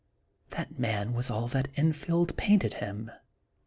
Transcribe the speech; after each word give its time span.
That 0.49 0.79
man 0.79 1.13
was 1.13 1.29
all 1.29 1.47
that 1.49 1.67
Enfield 1.75 2.35
painted 2.35 2.73
him. 2.73 3.11